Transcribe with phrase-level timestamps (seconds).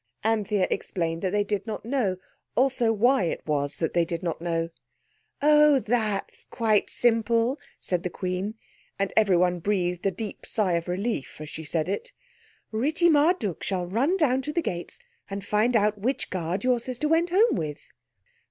[0.23, 2.17] Anthea explained that they did not know;
[2.55, 4.69] also why it was that they did not know.
[5.43, 8.55] "Oh, that's quite simple," said the Queen,
[8.97, 12.13] and everyone breathed a deep sigh of relief as she said it.
[12.73, 14.97] "Ritti Marduk shall run down to the gates
[15.29, 17.93] and find out which guard your sister went home with."